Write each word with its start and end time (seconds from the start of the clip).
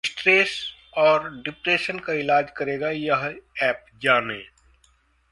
stress 0.05 0.73
और 0.97 1.29
depression 1.41 1.99
का 1.99 2.13
इलाज 2.13 2.51
करेगा 2.57 2.89
यह 2.89 3.35
ऐप, 3.61 3.85
जानें 4.01 4.43